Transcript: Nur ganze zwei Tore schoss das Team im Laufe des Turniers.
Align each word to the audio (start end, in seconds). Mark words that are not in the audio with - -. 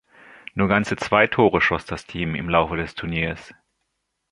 Nur 0.55 0.67
ganze 0.67 0.95
zwei 0.95 1.27
Tore 1.27 1.61
schoss 1.61 1.85
das 1.85 2.07
Team 2.07 2.33
im 2.33 2.49
Laufe 2.49 2.75
des 2.75 2.95
Turniers. 2.95 3.53